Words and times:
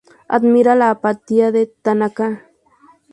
Admira 0.35 0.73
la 0.73 0.89
apatía 0.89 1.51
de 1.51 1.67
Tanaka. 1.67 2.49